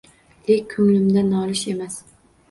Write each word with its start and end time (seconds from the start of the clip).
Lek 0.45 0.63
ko’nglimda 0.71 1.23
nolish 1.27 1.65
emas 1.75 1.99